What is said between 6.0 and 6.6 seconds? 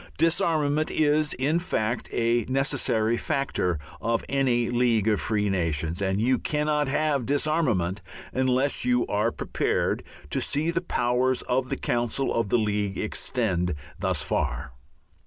and you